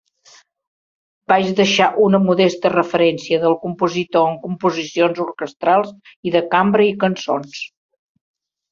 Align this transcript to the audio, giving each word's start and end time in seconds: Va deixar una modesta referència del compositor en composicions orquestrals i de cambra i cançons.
Va 1.31 1.37
deixar 1.59 1.89
una 2.05 2.21
modesta 2.23 2.71
referència 2.75 3.39
del 3.45 3.59
compositor 3.67 4.27
en 4.33 4.41
composicions 4.49 5.23
orquestrals 5.29 5.97
i 6.31 6.37
de 6.41 6.47
cambra 6.57 6.91
i 6.91 7.01
cançons. 7.09 7.65